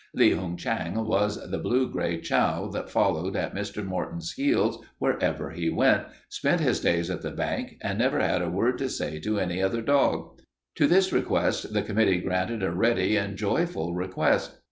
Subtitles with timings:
[0.15, 3.85] Li Hung Chang was the blue gray chow that followed at Mr.
[3.85, 8.49] Morton's heels wherever he went, spent his days at the bank, and never had a
[8.49, 10.39] word to say to any other dog.
[10.77, 14.57] To this request the committee granted a ready and joyful request.